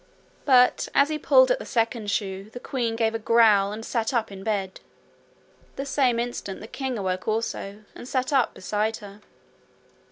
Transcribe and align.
But 0.45 0.89
as 0.95 1.09
he 1.09 1.19
pulled 1.19 1.51
at 1.51 1.59
the 1.59 1.63
second 1.67 2.09
shoe 2.09 2.49
the 2.49 2.59
queen 2.59 2.95
gave 2.95 3.13
a 3.13 3.19
growl 3.19 3.71
and 3.71 3.85
sat 3.85 4.15
up 4.15 4.31
in 4.31 4.43
bed. 4.43 4.79
The 5.75 5.85
same 5.85 6.17
instant 6.19 6.59
the 6.59 6.65
king 6.67 6.97
awoke 6.97 7.27
also 7.27 7.83
and 7.93 8.07
sat 8.07 8.33
up 8.33 8.55
beside 8.55 8.97
her. 8.97 9.21